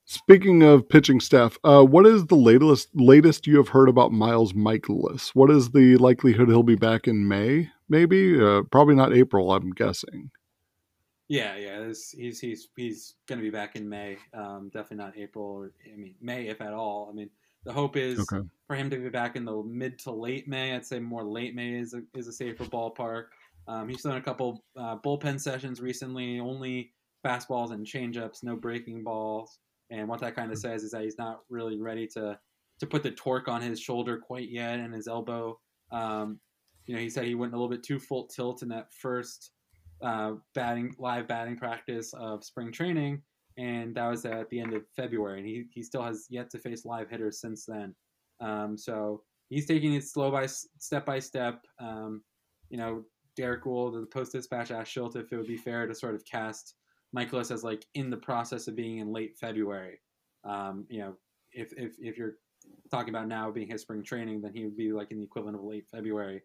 [0.05, 4.53] speaking of pitching staff, uh, what is the latest latest you have heard about Miles
[4.53, 5.29] Mikolas?
[5.29, 7.69] What is the likelihood he'll be back in May?
[7.87, 9.53] Maybe, uh, probably not April.
[9.53, 10.31] I'm guessing.
[11.27, 14.17] Yeah, yeah, he's he's he's going to be back in May.
[14.33, 15.45] Um, definitely not April.
[15.45, 17.09] Or, I mean, May if at all.
[17.11, 17.29] I mean,
[17.63, 18.47] the hope is okay.
[18.65, 20.73] for him to be back in the mid to late May.
[20.73, 23.25] I'd say more late May is a, is a safer ballpark.
[23.67, 26.93] Um, he's done a couple uh, bullpen sessions recently, only
[27.25, 29.59] fastballs and changeups, no breaking balls.
[29.89, 32.37] And what that kind of says is that he's not really ready to
[32.79, 35.59] to put the torque on his shoulder quite yet and his elbow.
[35.91, 36.39] Um,
[36.85, 39.51] you know, he said he went a little bit too full tilt in that first
[40.01, 43.21] uh, batting live batting practice of spring training,
[43.57, 45.39] and that was at the end of February.
[45.39, 47.95] And he, he still has yet to face live hitters since then.
[48.39, 51.65] Um, so he's taking it slow by step by step.
[51.79, 52.21] Um,
[52.69, 53.03] you know,
[53.37, 56.25] Derrick Goold, the Post Dispatch asked Shildt if it would be fair to sort of
[56.25, 56.75] cast
[57.15, 60.01] Mikolas as like in the process of being in late February.
[60.43, 61.15] Um, you know,
[61.53, 62.35] if, if if you're
[62.91, 65.55] talking about now being his spring training, then he would be like in the equivalent
[65.55, 66.41] of late February.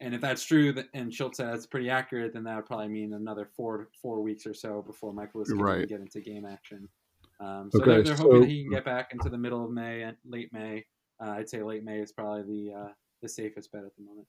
[0.00, 3.12] And if that's true, and Shildt said that's pretty accurate, then that would probably mean
[3.12, 5.88] another four four weeks or so before Mikolas can right.
[5.88, 6.88] get into game action.
[7.40, 9.64] Um, so okay, they're, they're so, hoping that he can get back into the middle
[9.64, 10.84] of May and late May.
[11.24, 12.88] Uh, I'd say late May is probably the uh,
[13.22, 14.26] the safest bet at the moment.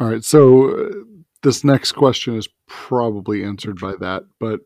[0.00, 0.24] All right.
[0.24, 0.90] So uh,
[1.42, 4.60] this next question is probably answered by that, but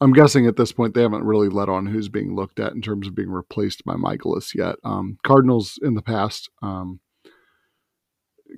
[0.00, 2.82] I'm guessing at this point they haven't really let on who's being looked at in
[2.82, 4.76] terms of being replaced by Mikolas yet.
[4.84, 6.98] Um, Cardinals in the past um,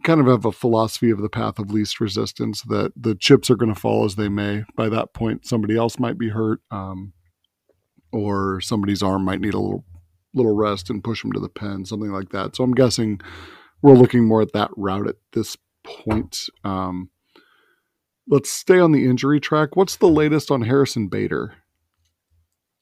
[0.03, 3.57] kind of have a philosophy of the path of least resistance that the chips are
[3.57, 4.65] going to fall as they may.
[4.75, 7.13] By that point, somebody else might be hurt, um,
[8.11, 9.85] or somebody's arm might need a little
[10.33, 12.57] little rest and push them to the pen, something like that.
[12.57, 13.21] So I'm guessing
[13.83, 16.49] we're looking more at that route at this point.
[16.65, 17.11] Um,
[18.29, 19.77] let's stay on the injury track.
[19.77, 21.55] What's the latest on Harrison Bader?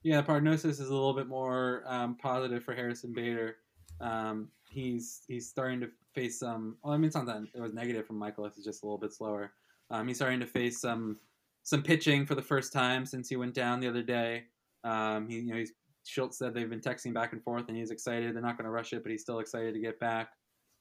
[0.03, 3.57] Yeah, prognosis is a little bit more um, positive for Harrison Bader.
[4.01, 6.77] Um, he's he's starting to face some.
[6.83, 8.47] Well, I mean, it's not that it was negative from Michael.
[8.47, 9.53] It's just a little bit slower.
[9.91, 11.19] Um, he's starting to face some
[11.63, 14.45] some pitching for the first time since he went down the other day.
[14.83, 15.73] Um, he, you know, he's
[16.05, 18.35] Shildt said they've been texting back and forth, and he's excited.
[18.35, 20.31] They're not going to rush it, but he's still excited to get back.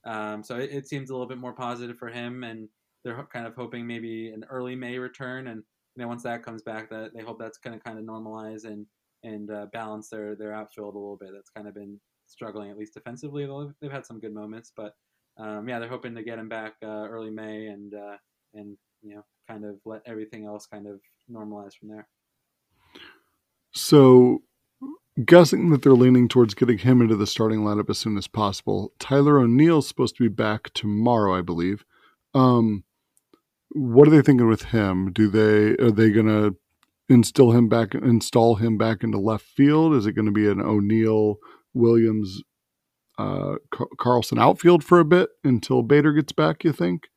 [0.04, 2.68] Um, so it, it, seems a little bit more positive for him, and
[3.04, 5.48] they're kind of hoping maybe an early May return.
[5.48, 5.62] And
[5.96, 8.64] you know, once that comes back, that they hope that's going to kind of normalize
[8.64, 8.86] and
[9.22, 11.30] and uh, balance their their outfield a little bit.
[11.32, 13.46] That's kind of been struggling at least defensively.
[13.46, 14.94] They've, they've had some good moments, but
[15.38, 18.16] um, yeah, they're hoping to get him back uh, early May and uh,
[18.54, 22.08] and you know kind of let everything else kind of normalize from there.
[23.72, 24.42] So
[25.24, 28.92] guessing that they're leaning towards getting him into the starting lineup as soon as possible.
[28.98, 31.84] Tyler O'Neill's supposed to be back tomorrow, I believe.
[32.34, 32.84] Um,
[33.70, 35.12] what are they thinking with him?
[35.12, 36.52] Do they are they gonna
[37.12, 39.94] instill him back, install him back into left field?
[39.94, 41.38] Is it going to be an O'Neill,
[41.74, 42.42] Williams,
[43.18, 43.56] uh,
[43.98, 46.64] Carlson outfield for a bit until Bader gets back?
[46.64, 47.08] You think?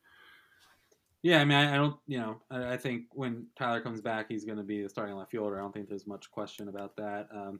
[1.22, 4.26] Yeah, I mean, I, I don't, you know, I, I, think when Tyler comes back,
[4.28, 5.58] he's going to be the starting left fielder.
[5.58, 7.26] I don't think there's much question about that.
[7.34, 7.58] Um,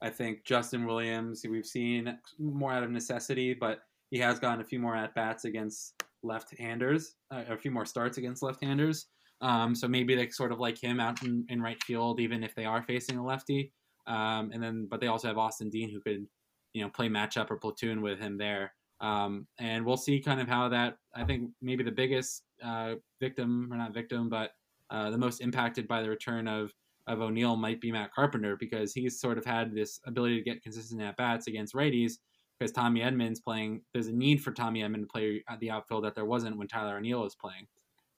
[0.00, 3.80] I think Justin Williams, we've seen more out of necessity, but
[4.10, 8.18] he has gotten a few more at bats against left-handers, uh, a few more starts
[8.18, 9.06] against left-handers.
[9.40, 12.54] Um, so maybe they sort of like him out in, in, right field, even if
[12.54, 13.72] they are facing a lefty.
[14.06, 16.26] Um, and then, but they also have Austin Dean who could,
[16.72, 18.72] you know, play matchup or platoon with him there.
[19.00, 20.96] Um, and we'll see kind of how that.
[21.14, 24.52] I think maybe the biggest uh, victim, or not victim, but
[24.90, 26.72] uh, the most impacted by the return of
[27.08, 30.62] of O'Neill might be Matt Carpenter because he's sort of had this ability to get
[30.62, 32.14] consistent at bats against righties
[32.58, 33.82] because Tommy Edman's playing.
[33.92, 36.68] There's a need for Tommy Edman to play at the outfield that there wasn't when
[36.68, 37.66] Tyler O'Neill was playing.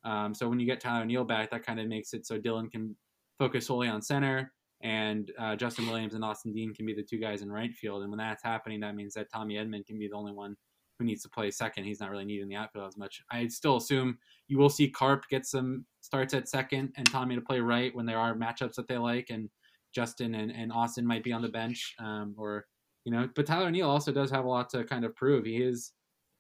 [0.05, 2.71] Um, so when you get Tyler O'Neill back, that kind of makes it so Dylan
[2.71, 2.97] can
[3.39, 7.19] focus solely on center, and uh, Justin Williams and Austin Dean can be the two
[7.19, 8.03] guys in right field.
[8.03, 10.57] And when that's happening, that means that Tommy Edman can be the only one
[11.01, 11.85] who needs to play second.
[11.85, 13.23] He's not really needing the outfield as much.
[13.31, 17.41] I still assume you will see Carp get some starts at second and Tommy to
[17.41, 19.49] play right when there are matchups that they like, and
[19.95, 22.67] Justin and, and Austin might be on the bench, um, or
[23.05, 23.29] you know.
[23.35, 25.45] But Tyler O'Neill also does have a lot to kind of prove.
[25.47, 25.93] He is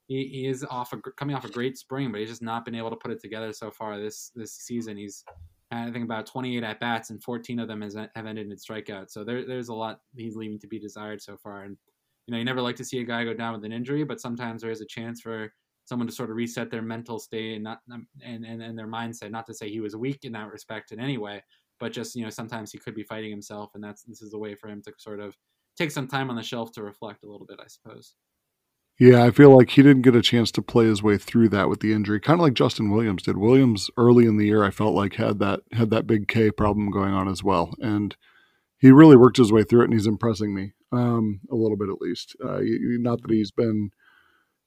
[0.07, 2.75] he, he is off a, coming off a great spring, but he's just not been
[2.75, 4.97] able to put it together so far this this season.
[4.97, 5.25] He's
[5.73, 9.11] I think about 28 at bats, and 14 of them has, have ended in strikeouts.
[9.11, 11.63] So there, there's a lot he's leaving to be desired so far.
[11.63, 11.77] And
[12.27, 14.21] you know, you never like to see a guy go down with an injury, but
[14.21, 15.53] sometimes there is a chance for
[15.85, 18.87] someone to sort of reset their mental state and not um, and, and, and their
[18.87, 19.31] mindset.
[19.31, 21.43] Not to say he was weak in that respect in any way,
[21.79, 24.39] but just you know, sometimes he could be fighting himself, and that's this is a
[24.39, 25.37] way for him to sort of
[25.77, 28.15] take some time on the shelf to reflect a little bit, I suppose.
[28.99, 31.71] Yeah, I feel like he didn't get a chance to play his way through that
[31.71, 33.39] with the injury, kind of like Justin Williams did.
[33.39, 36.91] Williams early in the year, I felt like had that had that big K problem
[36.91, 38.15] going on as well, and
[38.81, 41.91] he really worked his way through it, and he's impressing me um, a little bit
[41.91, 42.35] at least.
[42.43, 43.91] Uh, not that he's been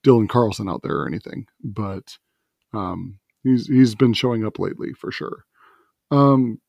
[0.04, 2.18] Dylan Carlson out there or anything, but
[2.72, 5.44] um, he's he's been showing up lately for sure.
[6.10, 6.60] Um,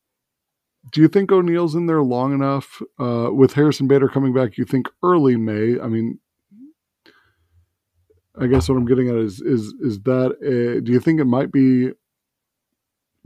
[0.92, 4.58] do you think O'Neill's in there long enough uh, with Harrison Bader coming back?
[4.58, 5.80] You think early May?
[5.80, 6.20] I mean,
[8.40, 11.26] I guess what I'm getting at is is is that a, do you think it
[11.26, 11.92] might be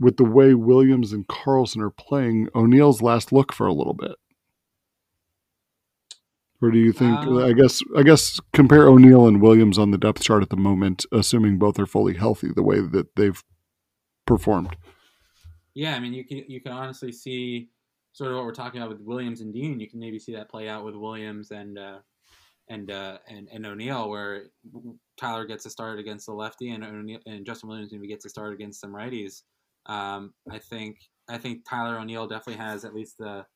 [0.00, 4.16] with the way Williams and Carlson are playing O'Neill's last look for a little bit?
[6.62, 9.98] Or do you think um, I guess I guess compare O'Neill and Williams on the
[9.98, 13.42] depth chart at the moment, assuming both are fully healthy, the way that they've
[14.26, 14.76] performed?
[15.74, 17.70] Yeah, I mean you can you can honestly see
[18.12, 19.80] sort of what we're talking about with Williams and Dean.
[19.80, 21.98] You can maybe see that play out with Williams and uh,
[22.68, 24.44] and uh, and and O'Neill, where
[25.16, 28.28] Tyler gets a start against the lefty, and O'Neill, and Justin Williams maybe gets a
[28.28, 29.42] start against some righties.
[29.86, 33.46] Um, I think I think Tyler O'Neill definitely has at least the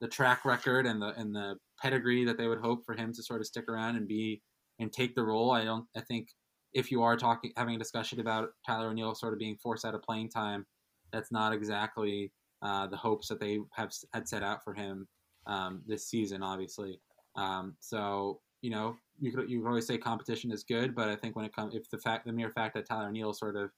[0.00, 3.22] the track record and the and the pedigree that they would hope for him to
[3.22, 4.42] sort of stick around and be
[4.78, 5.52] and take the role.
[5.52, 5.86] I don't.
[5.96, 6.28] I think
[6.74, 9.94] if you are talking having a discussion about Tyler O'Neill sort of being forced out
[9.94, 10.66] of playing time,
[11.12, 15.06] that's not exactly uh, the hopes that they have had set out for him
[15.46, 16.42] um, this season.
[16.42, 17.00] Obviously,
[17.36, 21.16] um, so you know, you could you could always say competition is good, but I
[21.16, 23.70] think when it comes, if the fact the mere fact that Tyler O'Neill sort of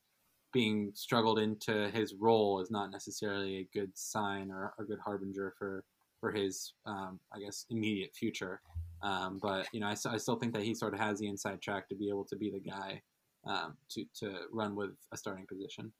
[0.53, 5.55] being struggled into his role is not necessarily a good sign or a good harbinger
[5.59, 5.85] for
[6.21, 8.61] for his um, I guess immediate future.
[9.03, 11.61] Um, but you know, I, I still think that he sort of has the inside
[11.61, 13.03] track to be able to be the guy
[13.47, 15.93] um, to to run with a starting position.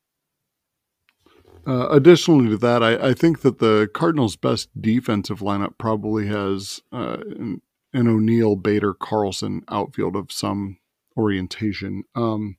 [1.67, 6.81] Uh, additionally to that, I, I, think that the Cardinals' best defensive lineup probably has
[6.93, 10.79] uh, an, an, O'Neill, Bader, Carlson outfield of some
[11.17, 12.05] orientation.
[12.15, 12.57] Um,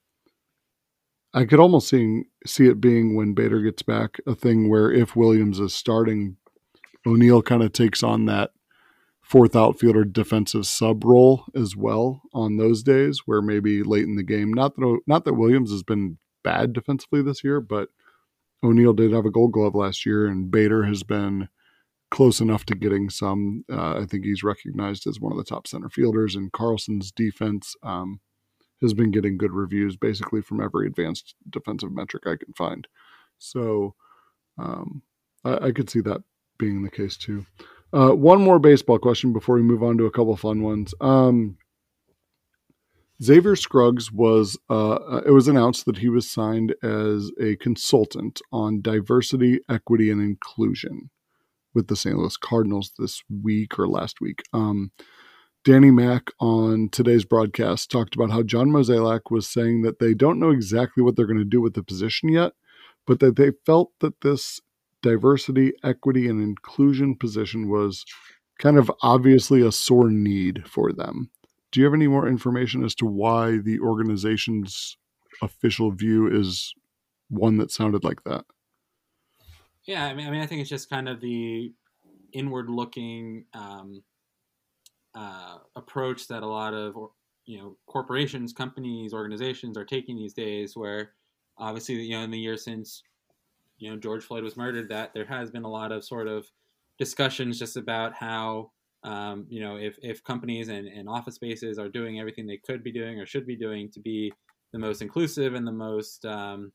[1.33, 5.15] I could almost see, see it being when Bader gets back a thing where if
[5.15, 6.37] Williams is starting,
[7.05, 8.51] O'Neill kind of takes on that
[9.21, 14.23] fourth outfielder defensive sub role as well on those days where maybe late in the
[14.23, 14.51] game.
[14.51, 17.89] Not that not that Williams has been bad defensively this year, but
[18.63, 21.47] O'Neill did have a gold glove last year, and Bader has been
[22.09, 23.63] close enough to getting some.
[23.71, 27.75] Uh, I think he's recognized as one of the top center fielders, and Carlson's defense
[27.83, 28.19] um,
[28.81, 32.87] has been getting good reviews basically from every advanced defensive metric I can find.
[33.37, 33.95] So
[34.57, 35.01] um,
[35.43, 36.23] I, I, could see that
[36.57, 37.45] being the case too.
[37.93, 40.93] Uh, one more baseball question before we move on to a couple fun ones.
[41.01, 41.57] Um,
[43.21, 48.41] Xavier Scruggs was, uh, uh, it was announced that he was signed as a consultant
[48.51, 51.09] on diversity, equity, and inclusion
[51.73, 52.17] with the St.
[52.17, 54.41] Louis Cardinals this week or last week.
[54.53, 54.91] Um,
[55.65, 60.39] Danny Mac on today's broadcast talked about how John Mozeliak was saying that they don't
[60.39, 62.53] know exactly what they're going to do with the position yet,
[63.05, 64.61] but that they felt that this
[65.01, 68.05] diversity, equity, and inclusion position was
[68.57, 71.29] kind of obviously a sore need for them.
[71.71, 74.97] Do you have any more information as to why the organization's
[75.41, 76.73] official view is
[77.29, 78.45] one that sounded like that?
[79.83, 81.73] Yeah, I mean, I mean, I think it's just kind of the
[82.31, 84.03] inward-looking um,
[85.15, 86.95] uh, approach that a lot of
[87.45, 90.75] you know corporations, companies, organizations are taking these days.
[90.75, 91.13] Where
[91.57, 93.03] obviously, you know, in the year since
[93.77, 96.47] you know George Floyd was murdered, that there has been a lot of sort of
[96.97, 98.71] discussions just about how
[99.03, 102.83] um, you know, if, if companies and, and office spaces are doing everything they could
[102.83, 104.31] be doing or should be doing to be
[104.73, 106.71] the most inclusive and the most um,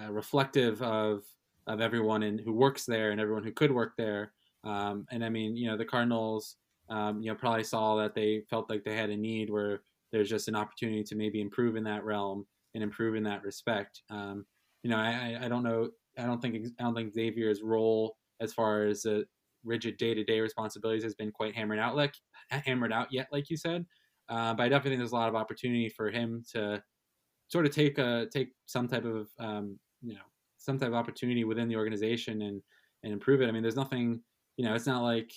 [0.00, 1.22] uh, reflective of
[1.68, 4.32] of everyone in, who works there and everyone who could work there.
[4.64, 6.56] Um, and I mean, you know, the Cardinals,
[6.90, 10.28] um, you know, probably saw that they felt like they had a need where there's
[10.28, 14.02] just an opportunity to maybe improve in that realm and improve in that respect.
[14.10, 14.44] Um,
[14.82, 18.52] you know, I, I don't know, I don't think I don't think Xavier's role as
[18.52, 19.24] far as a,
[19.64, 22.14] rigid day-to-day responsibilities has been quite hammered out like
[22.50, 23.84] hammered out yet like you said
[24.28, 26.82] uh, but i definitely think there's a lot of opportunity for him to
[27.48, 30.20] sort of take a take some type of um, you know
[30.58, 32.62] some type of opportunity within the organization and
[33.02, 34.20] and improve it i mean there's nothing
[34.56, 35.30] you know it's not like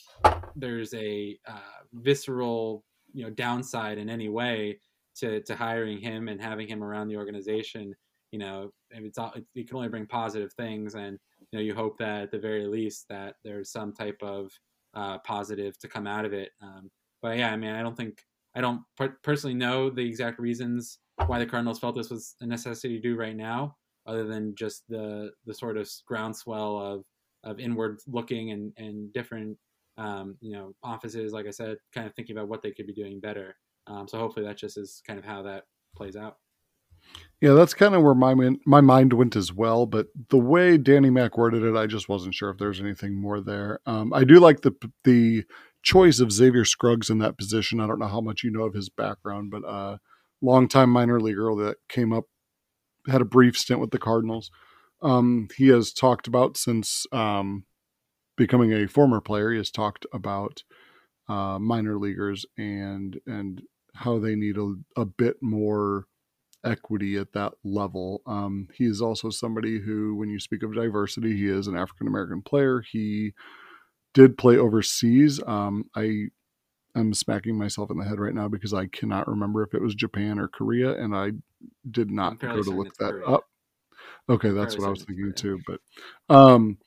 [0.55, 2.83] there's a uh, visceral
[3.13, 4.79] you know downside in any way
[5.15, 7.93] to to hiring him and having him around the organization
[8.31, 11.17] you know it's all it can only bring positive things and
[11.51, 14.51] you know you hope that at the very least that there's some type of
[14.95, 16.51] uh, positive to come out of it.
[16.61, 16.89] Um,
[17.21, 18.23] but yeah, I mean, I don't think
[18.55, 22.45] I don't per- personally know the exact reasons why the Cardinals felt this was a
[22.45, 23.75] necessity to do right now,
[24.05, 27.03] other than just the the sort of groundswell of
[27.43, 29.57] of inward looking and and different
[29.97, 32.93] um, you know offices, like I said, kind of thinking about what they could be
[32.93, 33.55] doing better.
[33.87, 35.63] Um, so hopefully that just is kind of how that
[35.95, 36.37] plays out.
[37.41, 38.33] Yeah, that's kind of where my
[38.65, 39.85] my mind went as well.
[39.85, 43.41] But the way Danny Mac worded it, I just wasn't sure if there's anything more
[43.41, 43.79] there.
[43.85, 44.73] Um, I do like the
[45.03, 45.43] the
[45.83, 47.79] choice of Xavier Scruggs in that position.
[47.79, 49.97] I don't know how much you know of his background, but uh,
[50.41, 52.25] longtime minor leaguer that came up,
[53.07, 54.49] had a brief stint with the Cardinals.
[55.01, 57.65] Um, he has talked about since um,
[58.37, 59.51] becoming a former player.
[59.51, 60.63] He has talked about
[61.27, 63.61] uh, minor leaguers and and
[63.93, 66.05] how they need a, a bit more
[66.65, 68.21] equity at that level.
[68.25, 72.07] Um, he is also somebody who, when you speak of diversity, he is an African
[72.07, 72.83] American player.
[72.91, 73.33] He
[74.13, 75.39] did play overseas.
[75.45, 76.25] Um, I
[76.95, 79.95] am smacking myself in the head right now because I cannot remember if it was
[79.95, 81.31] Japan or Korea, and I
[81.89, 83.27] did not go to look that Korea.
[83.27, 83.43] up.
[84.29, 85.59] Okay, that's what I was thinking too.
[85.67, 85.79] But
[86.33, 86.77] um,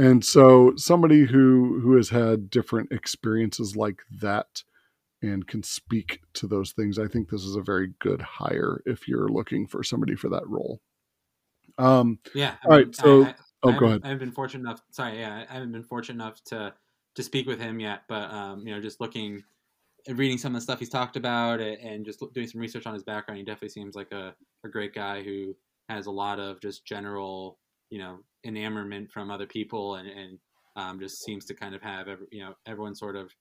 [0.00, 4.62] and so somebody who who has had different experiences like that
[5.20, 9.06] and can speak to those things, I think this is a very good hire if
[9.06, 10.80] you're looking for somebody for that role.
[11.76, 12.54] Um, yeah.
[12.64, 12.96] I all mean, right.
[12.96, 14.00] So, I, oh, I go ahead.
[14.02, 14.80] I haven't been fortunate enough.
[14.90, 15.18] Sorry.
[15.18, 16.72] Yeah, I haven't been fortunate enough to
[17.16, 18.04] to speak with him yet.
[18.08, 19.44] But um, you know, just looking,
[20.06, 22.94] and reading some of the stuff he's talked about, and just doing some research on
[22.94, 24.34] his background, he definitely seems like a,
[24.64, 25.54] a great guy who
[25.90, 27.58] has a lot of just general,
[27.90, 30.38] you know, enamorment from other people, and and
[30.76, 33.34] um, just seems to kind of have every, you know everyone sort of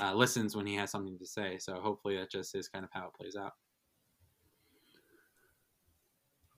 [0.00, 1.58] uh, listens when he has something to say.
[1.58, 3.52] So hopefully that just is kind of how it plays out.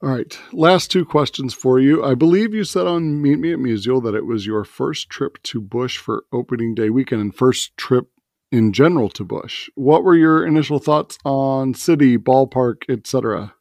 [0.01, 0.39] All right.
[0.53, 2.05] Last two questions for you.
[2.05, 5.43] I believe you said on Meet Me at Musial that it was your first trip
[5.43, 8.07] to Busch for opening day weekend and first trip
[8.49, 9.69] in general to Busch.
[9.75, 13.53] What were your initial thoughts on city, ballpark, etc.?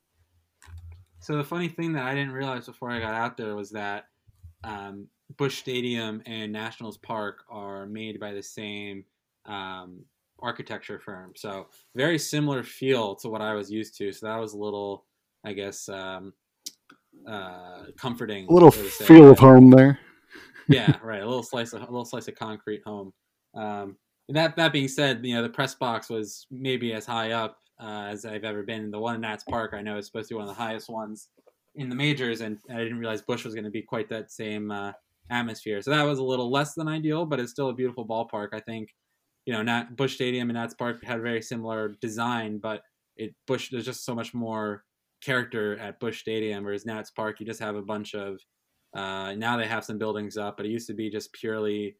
[1.18, 4.05] So the funny thing that I didn't realize before I got out there was that
[4.64, 9.04] um, Busch Stadium and Nationals Park are made by the same
[9.46, 10.04] um,
[10.40, 11.32] architecture firm.
[11.36, 14.12] So very similar feel to what I was used to.
[14.12, 15.04] So that was a little,
[15.44, 16.32] I guess, um,
[17.28, 18.46] uh, comforting.
[18.48, 19.98] A little feel of home there.
[20.68, 21.22] yeah, right.
[21.22, 23.12] A little slice of a little slice of concrete home.
[23.54, 23.96] Um,
[24.30, 28.06] that that being said, you know the press box was maybe as high up uh,
[28.11, 28.90] as I've ever been.
[28.90, 30.88] The one in Nats Park, I know, is supposed to be one of the highest
[30.88, 31.28] ones
[31.79, 34.70] in the majors, and I didn't realize Busch was going to be quite that same
[34.70, 34.93] uh,
[35.31, 35.81] atmosphere.
[35.81, 38.49] So that was a little less than ideal, but it's still a beautiful ballpark.
[38.53, 38.91] I think
[39.47, 42.83] you know, Nat Busch Stadium and Nats Park had a very similar design, but
[43.16, 44.85] it Busch there's just so much more
[45.22, 48.39] character at Busch Stadium, whereas Nats Park you just have a bunch of
[48.95, 51.97] uh, now they have some buildings up, but it used to be just purely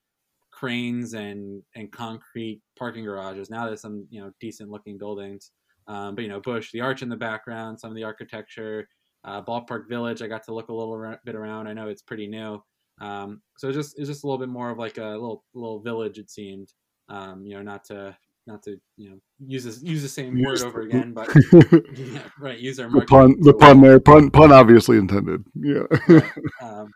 [0.51, 3.49] cranes and and concrete parking garages.
[3.49, 5.53] Now there's some you know decent looking buildings,
[5.87, 8.87] um, but you know Busch, the arch in the background, some of the architecture,
[9.25, 10.23] uh, Ballpark Village.
[10.23, 11.67] I got to look a little bit around.
[11.67, 12.63] I know it's pretty new,
[13.01, 15.81] um, so it's just it's just a little bit more of like a little little
[15.81, 16.73] village it seemed.
[17.09, 18.17] Um, you know, not to
[18.49, 19.17] not to you know
[19.47, 21.29] use this, use the same use word over again, but
[21.97, 25.45] yeah, right, use our the pun the pun there pun pun obviously intended.
[25.55, 25.85] Yeah.
[26.09, 26.33] right.
[26.63, 26.91] um,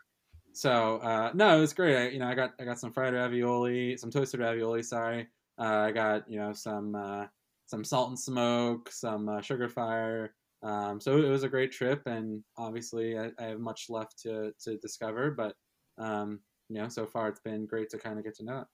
[0.51, 1.95] so uh, no, it was great.
[1.95, 4.83] I, you know, I got I got some fried ravioli, some toasted ravioli.
[4.83, 7.27] Sorry, uh, I got you know some uh,
[7.67, 10.29] some salt and smoke, some uh, Sugarfire.
[10.63, 14.53] Um, so it was a great trip, and obviously I, I have much left to
[14.63, 15.31] to discover.
[15.31, 15.55] But
[15.97, 16.39] um,
[16.69, 18.67] you know, so far it's been great to kind of get to know it.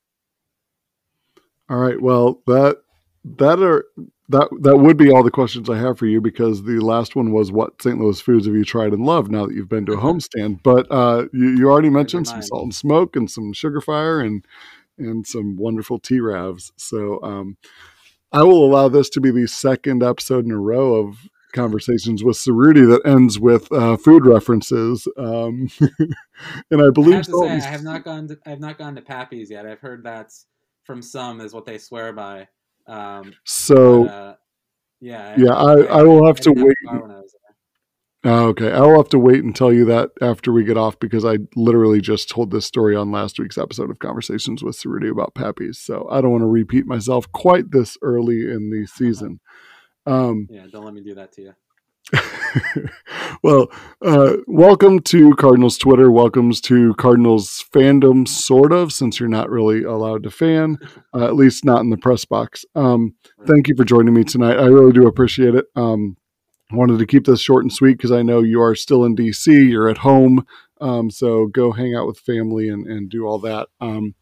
[1.70, 2.00] All right.
[2.00, 2.78] Well, that
[3.24, 3.86] that are
[4.30, 7.32] that that would be all the questions I have for you because the last one
[7.32, 8.00] was what St.
[8.00, 10.62] Louis foods have you tried and loved now that you've been to a homestand.
[10.64, 14.46] But uh, you, you already mentioned some salt and smoke and some Sugarfire and
[14.98, 16.72] and some wonderful tea ravs.
[16.76, 17.58] So um,
[18.32, 22.38] I will allow this to be the second episode in a row of conversations with
[22.38, 25.08] Cerruti that ends with uh, food references.
[25.18, 25.70] Um,
[26.72, 28.28] and I believe I have, say, I have not gone.
[28.28, 29.66] To, I have not gone to Pappy's yet.
[29.66, 30.46] I've heard that's
[30.84, 32.48] from some is what they swear by.
[32.88, 34.36] Um, so, but, uh,
[35.02, 36.76] yeah, yeah, I, I, I will have to wait.
[38.26, 41.00] Uh, okay, I will have to wait and tell you that after we get off
[41.00, 45.10] because I literally just told this story on last week's episode of Conversations with Cerruti
[45.10, 45.78] about Pappy's.
[45.78, 49.40] So I don't want to repeat myself quite this early in the season.
[50.06, 51.54] Um, yeah, don't let me do that to you.
[53.44, 53.68] well,
[54.04, 56.12] uh, welcome to Cardinals Twitter.
[56.12, 60.78] Welcomes to Cardinals fandom, sort of, since you're not really allowed to fan,
[61.14, 62.66] uh, at least not in the press box.
[62.76, 64.58] Um, thank you for joining me tonight.
[64.58, 65.66] I really do appreciate it.
[65.76, 66.18] Um,
[66.72, 69.70] wanted to keep this short and sweet because I know you are still in DC.
[69.70, 70.46] You're at home.
[70.82, 73.68] Um, so go hang out with family and, and do all that.
[73.82, 74.16] Um,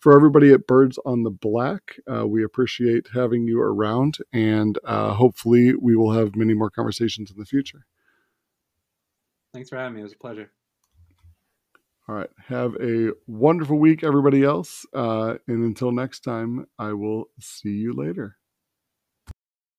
[0.00, 5.12] for everybody at Birds on the Black, uh, we appreciate having you around, and uh,
[5.12, 7.86] hopefully, we will have many more conversations in the future.
[9.52, 10.00] Thanks for having me.
[10.00, 10.50] It was a pleasure.
[12.08, 12.30] All right.
[12.48, 14.84] Have a wonderful week, everybody else.
[14.92, 18.36] Uh, and until next time, I will see you later.